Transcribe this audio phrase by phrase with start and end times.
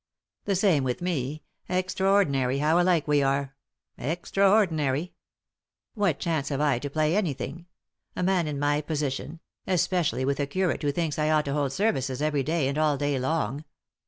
[0.45, 3.55] "The same with me— extraordinary, how alike we are—
[4.13, 5.09] extraordinary I
[5.93, 7.67] What chance have I to play anything?—
[8.15, 11.53] a man in my position 1— especially with a curate who thinks I ought to
[11.53, 13.63] hold services every day and all day long.